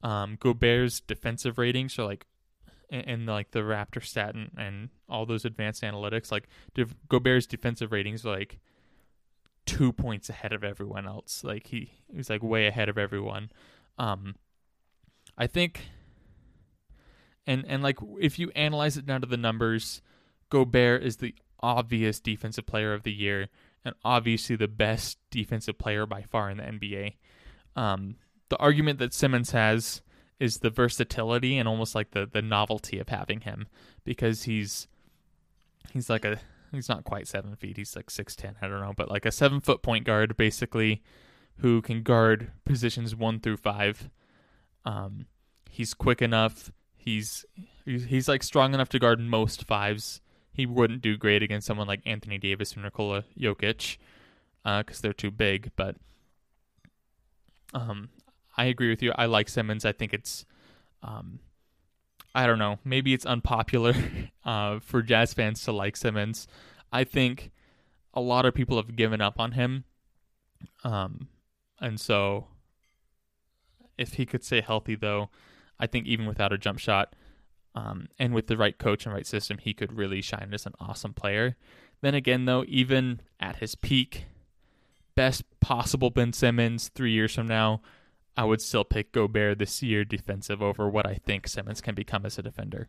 [0.03, 2.27] um, Gobert's defensive ratings are like
[2.91, 6.49] and, like the Raptor stat and, and, all those advanced analytics, like
[7.09, 8.61] Gobert's defensive ratings are like
[9.67, 11.43] two points ahead of everyone else.
[11.45, 13.51] Like he he's like way ahead of everyone.
[14.01, 14.35] Um,
[15.37, 15.89] I think,
[17.47, 20.01] and and like if you analyze it down to the numbers,
[20.49, 23.49] Gobert is the obvious defensive player of the year
[23.85, 27.17] and obviously the best defensive player by far in the NBA.
[27.77, 28.17] Um,
[28.49, 30.01] the argument that Simmons has
[30.39, 33.69] is the versatility and almost like the the novelty of having him
[34.03, 34.89] because he's
[35.93, 36.41] he's like a
[36.73, 39.31] he's not quite seven feet he's like six ten I don't know but like a
[39.31, 41.03] seven foot point guard basically
[41.61, 44.11] who can guard positions one through five.
[44.85, 45.27] Um,
[45.69, 46.73] he's quick enough.
[46.97, 47.45] He's
[47.85, 50.21] he's like strong enough to guard most fives.
[50.53, 53.99] He wouldn't do great against someone like Anthony Davis or Nikola Jokic
[54.63, 55.71] because uh, they're too big.
[55.77, 55.97] But
[57.73, 58.11] um,
[58.57, 59.13] I agree with you.
[59.17, 59.85] I like Simmons.
[59.85, 60.45] I think it's,
[61.03, 61.41] um,
[62.35, 63.95] I don't know, maybe it's unpopular
[64.45, 66.47] uh, for Jazz fans to like Simmons.
[66.93, 67.53] I think
[68.13, 69.85] a lot of people have given up on him.
[70.85, 71.29] Um,
[71.81, 72.47] and so
[73.97, 75.31] if he could stay healthy, though,
[75.79, 77.15] I think even without a jump shot
[77.75, 80.75] um, and with the right coach and right system, he could really shine as an
[80.81, 81.57] awesome player.
[82.01, 84.25] Then again, though, even at his peak,
[85.15, 87.83] best possible Ben Simmons three years from now,
[88.37, 92.25] I would still pick Gobert this year defensive over what I think Simmons can become
[92.25, 92.89] as a defender.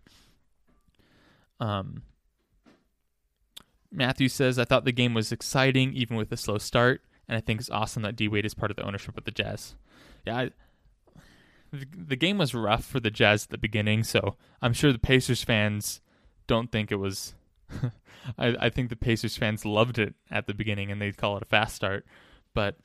[1.59, 2.03] Um,
[3.91, 7.41] Matthew says, I thought the game was exciting, even with a slow start and I
[7.41, 9.75] think it's awesome that D Wade is part of the ownership of the Jazz.
[10.25, 10.51] Yeah, I,
[11.71, 14.99] the, the game was rough for the Jazz at the beginning, so I'm sure the
[14.99, 16.01] Pacers fans
[16.47, 17.33] don't think it was.
[18.37, 21.43] I, I think the Pacers fans loved it at the beginning and they'd call it
[21.43, 22.05] a fast start,
[22.53, 22.75] but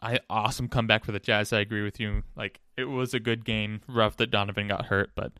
[0.00, 1.52] I awesome comeback for the Jazz.
[1.52, 2.22] I agree with you.
[2.36, 3.80] Like it was a good game.
[3.88, 5.32] Rough that Donovan got hurt, but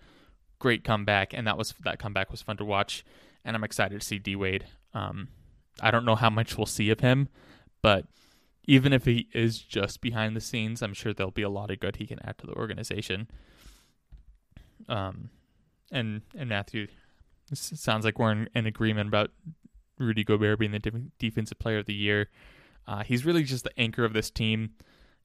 [0.58, 3.04] great comeback, and that was that comeback was fun to watch.
[3.44, 4.66] And I'm excited to see D Wade.
[4.94, 5.28] Um,
[5.80, 7.28] I don't know how much we'll see of him,
[7.86, 8.04] but
[8.64, 11.78] even if he is just behind the scenes, I'm sure there'll be a lot of
[11.78, 13.28] good he can add to the organization.
[14.88, 15.30] Um,
[15.92, 16.88] and and Matthew,
[17.54, 19.30] sounds like we're in, in, agreement about
[20.00, 22.28] Rudy Gobert being the de- defensive player of the year.
[22.88, 24.70] Uh, he's really just the anchor of this team,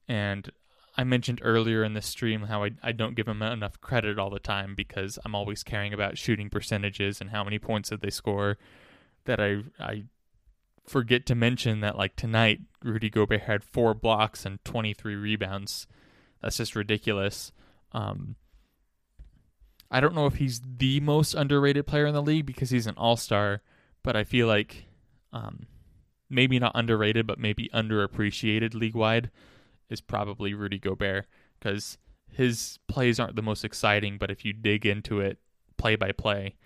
[0.06, 0.48] and
[0.96, 4.30] I mentioned earlier in the stream how I, I don't give him enough credit all
[4.30, 8.10] the time because I'm always caring about shooting percentages and how many points did they
[8.10, 8.56] score.
[9.24, 10.04] That I I
[10.86, 15.86] forget to mention that like tonight Rudy Gobert had four blocks and 23 rebounds.
[16.40, 17.52] That's just ridiculous.
[17.92, 18.36] Um,
[19.90, 22.94] I don't know if he's the most underrated player in the league because he's an
[22.96, 23.62] all-star,
[24.02, 24.86] but I feel like
[25.32, 25.66] um,
[26.28, 29.30] maybe not underrated, but maybe underappreciated league-wide
[29.88, 31.26] is probably Rudy Gobert
[31.58, 31.98] because
[32.30, 35.38] his plays aren't the most exciting, but if you dig into it
[35.76, 36.56] play by play,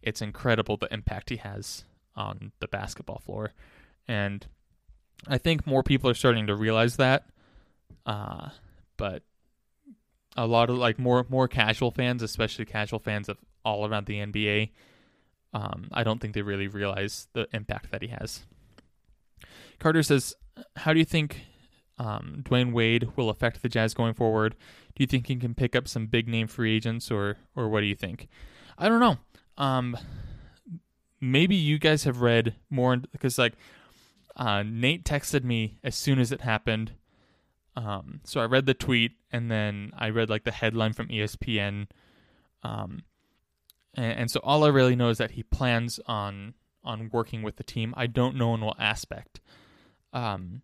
[0.00, 1.84] it's incredible the impact he has
[2.16, 3.52] on the basketball floor.
[4.06, 4.46] And
[5.28, 7.26] I think more people are starting to realize that.
[8.04, 8.50] Uh,
[8.96, 9.22] but
[10.36, 14.18] a lot of like more more casual fans, especially casual fans of all around the
[14.18, 14.70] NBA,
[15.52, 18.42] um, I don't think they really realize the impact that he has.
[19.78, 20.34] Carter says,
[20.76, 21.42] "How do you think
[21.98, 24.56] um, Dwyane Wade will affect the Jazz going forward?
[24.94, 27.80] Do you think he can pick up some big name free agents, or or what
[27.80, 28.28] do you think?"
[28.78, 29.18] I don't know.
[29.58, 29.96] Um,
[31.22, 33.54] maybe you guys have read more because like
[34.36, 36.92] uh, Nate texted me as soon as it happened.
[37.76, 41.86] Um, so I read the tweet and then I read like the headline from ESPN.
[42.62, 43.04] Um,
[43.94, 46.54] and, and so all I really know is that he plans on
[46.84, 47.94] on working with the team.
[47.96, 49.40] I don't know in what aspect.
[50.12, 50.62] Um,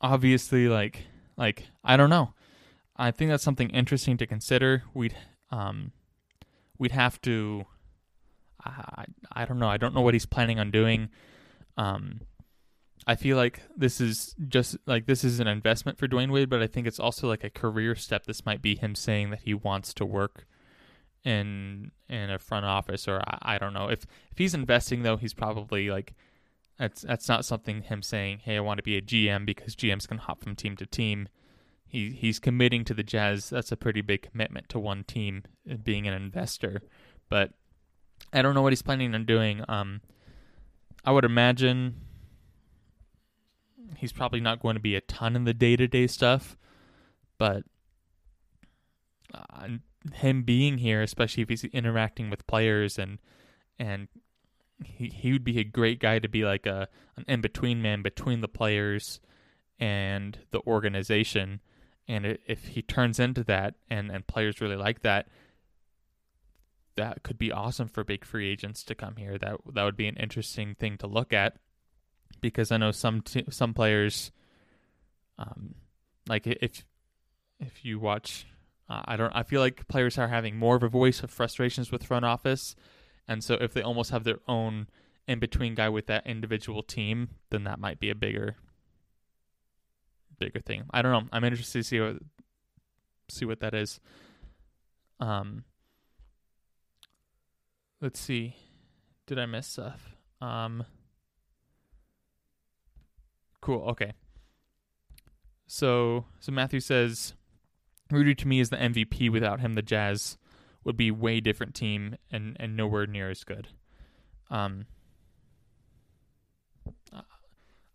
[0.00, 2.34] obviously, like like I don't know.
[2.96, 4.84] I think that's something interesting to consider.
[4.94, 5.16] We'd
[5.50, 5.90] um,
[6.78, 7.66] we'd have to
[8.64, 9.68] I, I don't know.
[9.68, 11.08] I don't know what he's planning on doing.
[11.76, 12.20] Um,
[13.06, 16.62] I feel like this is just like this is an investment for Dwyane Wade, but
[16.62, 18.26] I think it's also like a career step.
[18.26, 20.46] This might be him saying that he wants to work
[21.24, 23.88] in in a front office, or I, I don't know.
[23.88, 26.14] If if he's investing though, he's probably like
[26.78, 30.06] that's that's not something him saying, "Hey, I want to be a GM," because GMs
[30.06, 31.28] can hop from team to team.
[31.86, 33.50] he he's committing to the Jazz.
[33.50, 36.82] That's a pretty big commitment to one team, uh, being an investor.
[37.28, 37.52] But
[38.32, 39.64] I don't know what he's planning on doing.
[39.68, 40.00] Um,
[41.04, 41.96] I would imagine
[43.96, 46.56] he's probably not going to be a ton in the day to day stuff,
[47.38, 47.64] but
[49.34, 49.68] uh,
[50.14, 53.18] him being here, especially if he's interacting with players and
[53.78, 54.08] and
[54.84, 58.02] he he would be a great guy to be like a an in between man
[58.02, 59.20] between the players
[59.78, 61.60] and the organization.
[62.08, 65.28] And if he turns into that, and and players really like that,
[67.00, 69.38] that could be awesome for big free agents to come here.
[69.38, 71.56] That that would be an interesting thing to look at
[72.40, 74.30] because I know some t- some players,
[75.38, 75.74] um,
[76.28, 76.84] like if
[77.58, 78.46] if you watch,
[78.88, 79.32] uh, I don't.
[79.34, 82.76] I feel like players are having more of a voice of frustrations with front office,
[83.26, 84.86] and so if they almost have their own
[85.26, 88.56] in between guy with that individual team, then that might be a bigger
[90.38, 90.84] bigger thing.
[90.90, 91.28] I don't know.
[91.32, 92.16] I'm interested to see what
[93.28, 94.00] see what that is.
[95.20, 95.64] Um,
[98.00, 98.56] let's see.
[99.26, 100.16] Did I miss stuff?
[100.40, 100.84] Um.
[103.60, 103.82] Cool.
[103.90, 104.12] Okay.
[105.66, 107.34] So so Matthew says
[108.10, 109.30] Rudy to me is the MVP.
[109.30, 110.38] Without him, the Jazz
[110.84, 113.68] would be way different team and and nowhere near as good.
[114.50, 114.86] Um.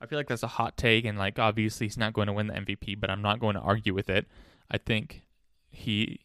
[0.05, 2.47] I feel like that's a hot take, and like obviously he's not going to win
[2.47, 4.27] the MVP, but I'm not going to argue with it.
[4.69, 5.23] I think
[5.69, 6.19] he,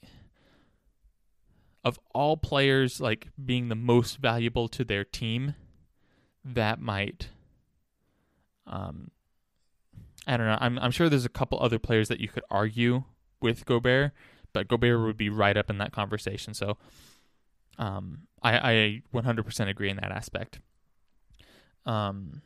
[1.85, 5.55] of all players, like being the most valuable to their team,
[6.45, 7.29] that might
[8.71, 9.11] um,
[10.27, 10.59] I don't know.
[10.61, 13.05] I'm I'm sure there's a couple other players that you could argue
[13.41, 14.13] with Gobert,
[14.53, 16.55] but Gobert would be right up in that conversation.
[16.55, 16.79] So,
[17.79, 20.61] um, I I 100% agree in that aspect.
[21.85, 22.43] Um.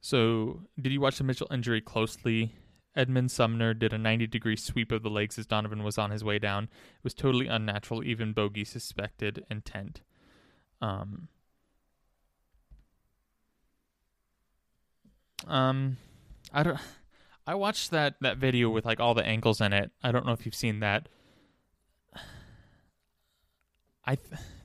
[0.00, 2.52] So, did you watch the Mitchell injury closely?
[2.94, 6.22] Edmond Sumner did a 90 degree sweep of the legs as Donovan was on his
[6.22, 6.64] way down.
[6.64, 8.04] It was totally unnatural.
[8.04, 10.02] Even Bogey suspected intent.
[10.80, 11.28] Um.
[15.46, 15.96] Um.
[16.52, 16.78] I don't.
[17.46, 19.90] I watched that that video with like all the angles in it.
[20.02, 21.08] I don't know if you've seen that.
[24.06, 24.18] I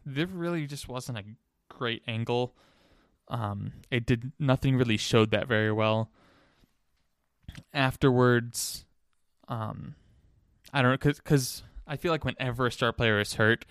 [0.06, 1.24] there really just wasn't a
[1.70, 2.56] great angle.
[3.30, 6.12] Um, it did nothing really showed that very well.
[7.74, 8.86] Afterwards,
[9.48, 9.96] um,
[10.74, 13.66] I don't know because I feel like whenever a star player is hurt,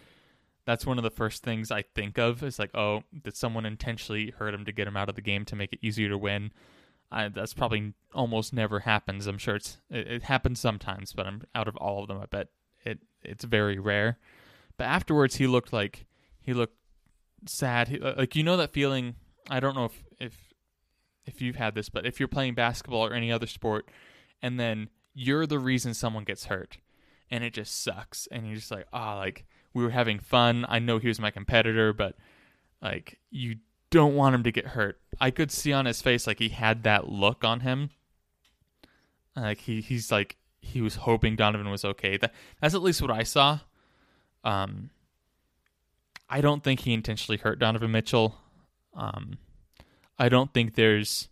[0.65, 4.35] that's one of the first things I think of is like, oh, did someone intentionally
[4.37, 6.51] hurt him to get him out of the game to make it easier to win?
[7.11, 9.27] I, that's probably almost never happens.
[9.27, 12.19] I'm sure it's it, it, happens sometimes, but I'm out of all of them.
[12.21, 12.49] I bet
[12.85, 14.19] it it's very rare.
[14.77, 16.07] But afterwards, he looked like
[16.41, 16.77] he looked
[17.47, 17.89] sad.
[17.89, 19.15] He, like you know that feeling.
[19.49, 20.46] I don't know if if
[21.27, 23.91] if you've had this, but if you're playing basketball or any other sport,
[24.41, 26.79] and then you're the reason someone gets hurt,
[27.31, 30.65] and it just sucks, and you're just like, ah, oh, like we were having fun.
[30.69, 32.17] I know he was my competitor, but
[32.81, 33.57] like you
[33.91, 35.01] don't want him to get hurt.
[35.21, 37.91] I could see on his face like he had that look on him.
[39.35, 42.17] Like he he's like he was hoping Donovan was okay.
[42.17, 43.61] That that's at least what I saw.
[44.45, 44.91] Um
[46.29, 48.37] I don't think he intentionally hurt Donovan Mitchell.
[48.95, 49.39] Um
[50.19, 51.29] I don't think there's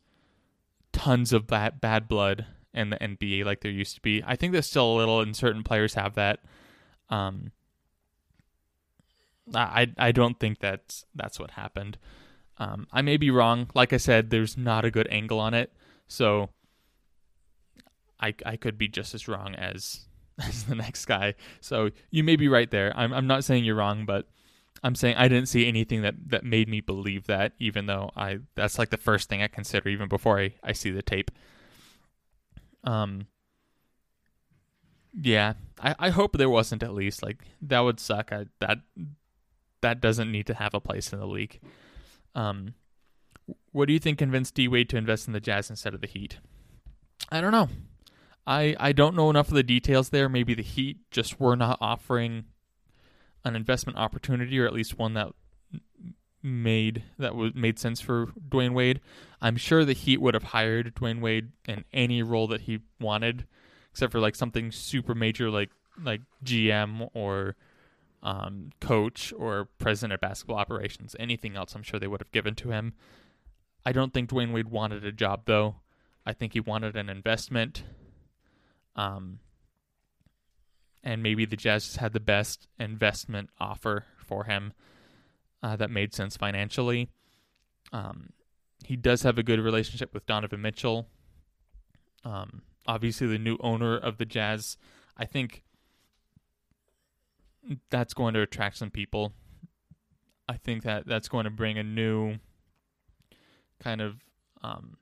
[0.93, 4.23] tons of bad bad blood in the NBA like there used to be.
[4.27, 6.41] I think there's still a little and certain players have that.
[7.11, 7.53] Um
[9.55, 11.99] I I don't think that's that's what happened.
[12.59, 13.69] Um, I may be wrong.
[13.75, 15.73] Like I said, there's not a good angle on it,
[16.07, 16.51] so
[18.21, 20.07] I I could be just as wrong as
[20.39, 21.35] as the next guy.
[21.61, 22.93] So you may be right there.
[22.97, 24.27] I'm I'm not saying you're wrong, but
[24.85, 27.55] I'm saying I didn't see anything that that made me believe that.
[27.59, 30.91] Even though I that's like the first thing I consider even before I I see
[30.91, 31.31] the tape.
[32.85, 33.27] Um.
[35.19, 38.31] Yeah, I I hope there wasn't at least like that would suck.
[38.31, 38.81] I that
[39.81, 41.61] that doesn't need to have a place in the league.
[42.35, 42.75] Um,
[43.73, 46.07] what do you think convinced D Wade to invest in the Jazz instead of the
[46.07, 46.39] Heat?
[47.31, 47.69] I don't know.
[48.47, 50.29] I I don't know enough of the details there.
[50.29, 52.45] Maybe the Heat just were not offering
[53.45, 55.29] an investment opportunity, or at least one that
[56.43, 59.01] made that was made sense for Dwyane Wade.
[59.41, 63.47] I'm sure the Heat would have hired Dwyane Wade in any role that he wanted,
[63.91, 65.71] except for like something super major like
[66.03, 67.57] like GM or
[68.23, 71.15] um, coach or president of basketball operations.
[71.19, 72.95] Anything else, I'm sure they would have given to him.
[73.87, 75.77] I don't think Dwyane Wade wanted a job, though.
[76.25, 77.85] I think he wanted an investment.
[78.97, 79.41] Um,
[81.05, 84.73] and maybe the Jazz just had the best investment offer for him
[85.63, 87.11] uh, that made sense financially.
[87.93, 88.31] Um,
[88.85, 91.07] he does have a good relationship with Donovan Mitchell.
[92.25, 94.79] Um, obviously the new owner of the Jazz.
[95.17, 95.63] I think
[97.91, 99.33] that's going to attract some people.
[100.49, 102.37] I think that that's going to bring a new
[103.79, 104.17] kind of
[104.63, 104.97] um,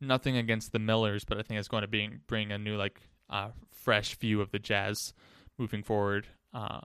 [0.00, 3.00] nothing against the Millers, but I think it's going to be, bring a new like
[3.30, 5.12] uh, fresh view of the Jazz
[5.58, 6.80] moving forward uh,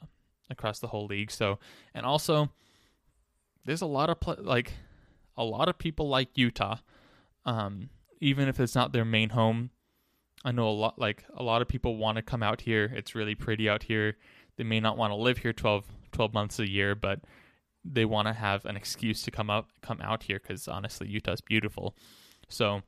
[0.49, 1.31] across the whole league.
[1.31, 1.59] So,
[1.93, 2.49] and also
[3.65, 4.73] there's a lot of pl- like
[5.37, 6.77] a lot of people like Utah,
[7.45, 7.89] um,
[8.19, 9.71] even if it's not their main home.
[10.43, 12.91] I know a lot like a lot of people want to come out here.
[12.95, 14.17] It's really pretty out here.
[14.57, 17.21] They may not want to live here 12, 12 months a year, but
[17.83, 21.41] they want to have an excuse to come up come out here because honestly Utah's
[21.41, 21.95] beautiful.
[22.47, 22.81] So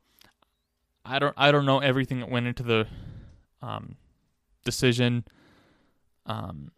[1.04, 2.86] I don't I don't know everything that went into the
[3.64, 3.96] um,
[4.64, 5.24] decision.
[6.26, 6.70] Um,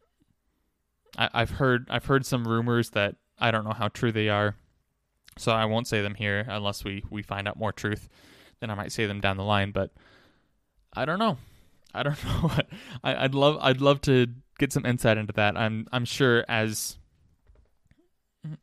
[1.19, 4.57] I, I've heard I've heard some rumors that I don't know how true they are,
[5.37, 8.09] so I won't say them here unless we we find out more truth.
[8.61, 9.91] Then I might say them down the line, but
[10.95, 11.39] I don't know.
[11.93, 12.67] I don't know what
[13.03, 13.59] I, I'd love.
[13.61, 14.27] I'd love to
[14.59, 15.57] get some insight into that.
[15.57, 16.99] I'm I'm sure as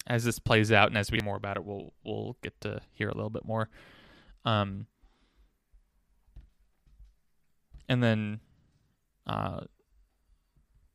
[0.08, 2.82] as this plays out and as we hear more about it, we'll we'll get to
[2.92, 3.70] hear a little bit more.
[4.46, 4.88] Um,
[7.88, 8.40] and then,
[9.28, 9.62] uh,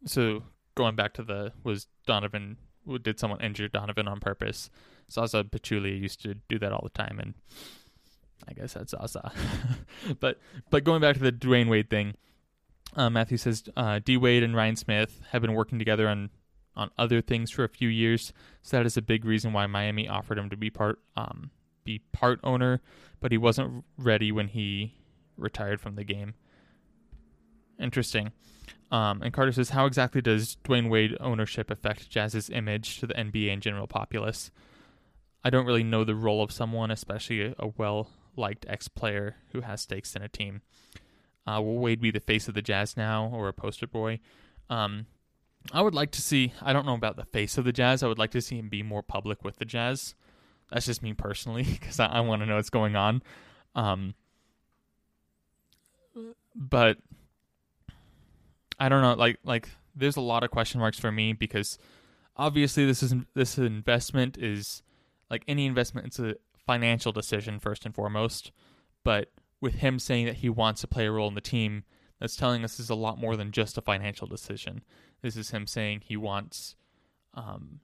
[0.05, 0.43] so
[0.75, 2.57] going back to the was Donovan
[2.97, 4.71] did someone injure Donovan on purpose?
[5.11, 7.35] Zaza Pachulia used to do that all the time, and
[8.49, 9.33] I guess that's Zaza.
[10.21, 10.39] but
[10.71, 12.15] but going back to the Dwyane Wade thing,
[12.97, 16.31] uh, Matthew says uh, D Wade and Ryan Smith have been working together on
[16.77, 18.33] on other things for a few years,
[18.63, 21.51] so that is a big reason why Miami offered him to be part um,
[21.85, 22.81] be part owner,
[23.21, 24.95] but he wasn't ready when he
[25.37, 26.35] retired from the game.
[27.79, 28.33] Interesting.
[28.91, 33.15] Um, and Carter says, How exactly does Dwyane Wade ownership affect Jazz's image to the
[33.15, 34.51] NBA and general populace?
[35.45, 39.61] I don't really know the role of someone, especially a, well liked ex player who
[39.63, 40.63] has stakes in a team.
[41.47, 44.21] Uh, will Wade be the face of the Jazz now or a poster boy?
[44.69, 45.07] Um,
[45.73, 48.09] I would like to see, I don't know about the face of the Jazz, I
[48.09, 50.15] would like to see him be more public with the Jazz.
[50.71, 53.23] That's just me personally, because I, I want to know what's going on.
[53.75, 54.15] Um,
[56.55, 56.99] but
[58.79, 61.79] I don't know, like like there's a lot of question marks for me because
[62.37, 64.83] obviously this is this investment is
[65.31, 68.53] like any investment it's a financial decision first and foremost,
[69.05, 71.85] but with him saying that he wants to play a role in the team,
[72.21, 74.83] that's telling us is a lot more than just a financial decision.
[75.23, 76.77] This is him saying he wants
[77.35, 77.81] um,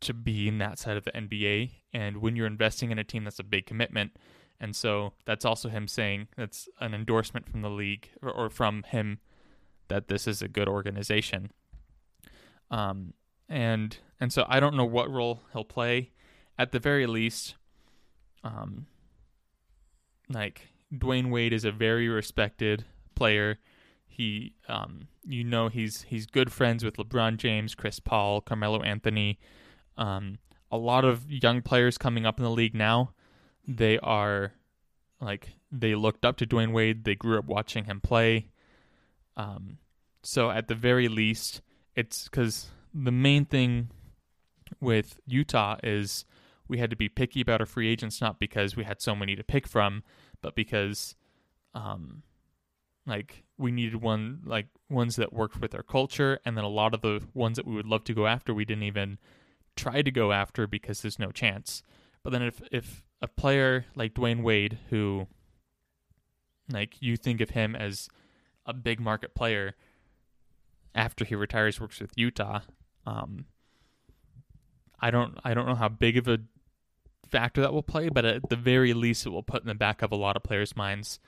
[0.00, 1.70] to be in that side of the NBA.
[1.92, 4.16] And when you're investing in a team, that's a big commitment.
[4.60, 8.82] And so that's also him saying that's an endorsement from the league or, or from
[8.84, 9.18] him
[9.88, 11.50] that this is a good organization.
[12.70, 13.14] Um,
[13.48, 16.10] and and so I don't know what role he'll play.
[16.58, 17.56] At the very least,
[18.44, 18.86] um,
[20.32, 22.84] like Dwyane Wade is a very respected
[23.14, 23.58] player.
[24.06, 29.38] He, um, you know, he's he's good friends with LeBron James, Chris Paul, Carmelo Anthony.
[29.96, 30.38] Um,
[30.70, 33.13] a lot of young players coming up in the league now
[33.66, 34.52] they are
[35.20, 37.04] like they looked up to Dwyane Wade.
[37.04, 38.50] They grew up watching him play.
[39.36, 39.78] Um,
[40.22, 41.60] so at the very least,
[41.94, 43.90] it's because the main thing
[44.80, 46.24] with Utah is
[46.68, 49.36] we had to be picky about our free agents, not because we had so many
[49.36, 50.02] to pick from,
[50.40, 51.14] but because,
[51.74, 52.22] um,
[53.06, 56.94] like we needed one like ones that worked with our culture, and then a lot
[56.94, 59.18] of the ones that we would love to go after, we didn't even
[59.76, 61.82] try to go after because there's no chance.
[62.22, 65.26] But then if if a player like Dwyane Wade, who
[66.70, 68.10] like you think of him as
[68.66, 69.74] a big market player
[70.94, 72.60] after he retires, works with Utah.
[73.06, 73.46] Um,
[75.00, 76.38] I don't I don't know how big of a
[77.30, 80.02] factor that will play, but at the very least, it will put in the back
[80.02, 81.18] of a lot of players' minds.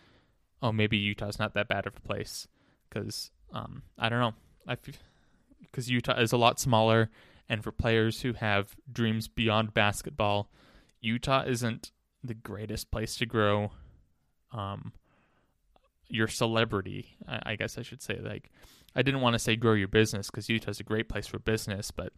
[0.61, 2.47] Oh, maybe Utah's not that bad of a place
[2.90, 4.34] because um, I don't know.
[4.68, 4.76] I
[5.62, 7.09] because Utah is a lot smaller,
[7.49, 10.51] and for players who have dreams beyond basketball,
[11.07, 11.92] Utah isn't
[12.24, 13.70] the greatest place to grow
[14.52, 14.92] um,
[16.09, 17.16] your celebrity.
[17.28, 18.50] I, I, guess I should say like
[18.94, 21.92] I didn't want to say grow your business because Utah's a great place for business,
[21.92, 22.12] but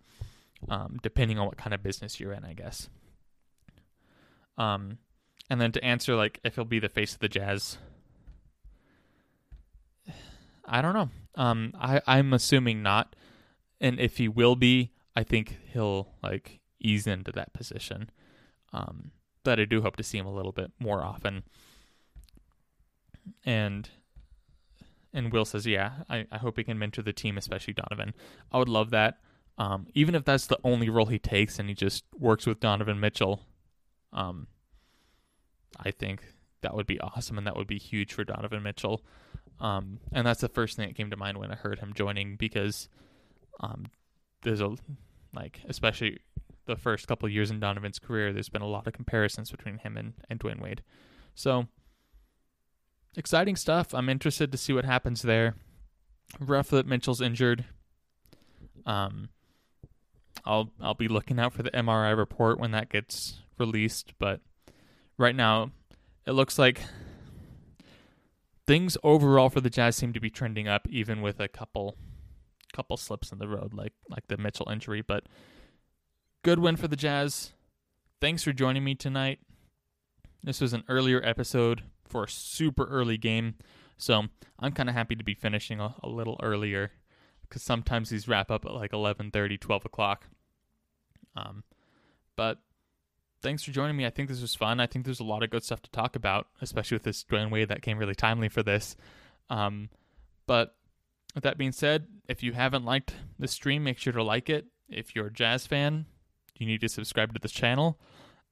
[0.71, 2.89] um, depending on what kind of business you're in, I guess.
[4.57, 4.99] Um,
[5.51, 7.77] and then to answer like if he'll be the face of the Jazz,
[10.65, 11.11] I don't know.
[11.35, 13.15] Um, I I'm assuming not,
[13.83, 18.11] and if he will be, I think he'll like ease into that position.
[18.73, 19.13] Um,
[19.45, 21.45] but I do hope to see him a little bit more often.
[23.45, 23.89] And
[25.13, 28.15] and Will says, yeah, I, I hope he can mentor the team, especially Donovan.
[28.53, 29.19] I would love that.
[29.57, 33.01] Um, even if that's the only role he takes and he just works with Donovan
[33.01, 33.41] Mitchell,
[34.13, 34.47] um,
[35.81, 36.23] I think
[36.61, 39.03] that would be awesome and that would be huge for Donovan Mitchell.
[39.61, 42.37] Um, and that's the first thing that came to mind when I heard him joining
[42.37, 42.89] because
[43.61, 43.87] um,
[44.43, 44.77] there's a
[45.35, 46.19] like especially
[46.69, 49.97] the first couple years in Donovan's career, there's been a lot of comparisons between him
[49.97, 50.83] and, and Dwyane Wade.
[51.35, 51.67] So
[53.17, 53.93] exciting stuff.
[53.93, 55.57] I'm interested to see what happens there.
[56.39, 57.65] Rough that Mitchell's injured.
[58.87, 59.31] Um,
[60.45, 64.41] I'll I'll be looking out for the MRI report when that gets released, but
[65.17, 65.73] right now
[66.27, 66.83] it looks like
[68.67, 71.97] things overall for the Jazz seem to be trending up, even with a couple
[72.73, 75.03] couple slips in the road, like like the Mitchell injury.
[75.03, 75.25] But
[76.43, 77.53] good win for the Jazz.
[78.21, 79.39] Thanks for joining me tonight.
[80.43, 83.57] This was an earlier episode for a super early game,
[83.97, 84.25] so
[84.59, 86.93] I'm kind of happy to be finishing a, a little earlier
[87.43, 90.27] because sometimes these wrap up at like 11:30, 12 o'clock.
[91.37, 91.65] Um,
[92.37, 92.59] but
[93.43, 94.07] thanks for joining me.
[94.07, 94.81] I think this was fun.
[94.81, 97.51] I think there's a lot of good stuff to talk about, especially with this Dwyane
[97.51, 98.97] Wade that came really timely for this.
[99.51, 99.91] Um,
[100.47, 100.77] but
[101.35, 104.67] with that being said, if you haven't liked the stream, make sure to like it.
[104.89, 106.07] If you're a jazz fan,
[106.59, 107.99] you need to subscribe to this channel.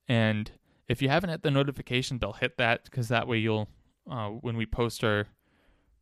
[0.09, 0.51] And
[0.89, 3.69] if you haven't hit the notification bell, hit that because that way you'll,
[4.11, 5.27] uh, when we post our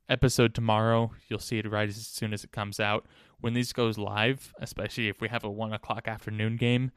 [0.09, 3.07] episode tomorrow, you'll see it right as soon as it comes out.
[3.41, 6.91] When these goes live, especially if we have a one o'clock afternoon game,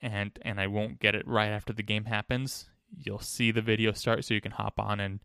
[0.00, 3.92] and and I won't get it right after the game happens, you'll see the video
[3.92, 5.20] start, so you can hop on and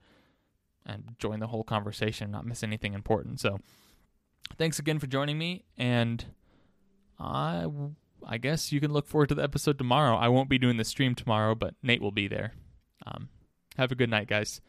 [0.86, 3.40] and join the whole conversation, not miss anything important.
[3.40, 3.60] So,
[4.58, 6.24] thanks again for joining me, and
[7.20, 7.66] I
[8.26, 10.16] I guess you can look forward to the episode tomorrow.
[10.16, 12.54] I won't be doing the stream tomorrow, but Nate will be there.
[13.06, 13.30] Um,
[13.78, 14.62] have a good night, guys.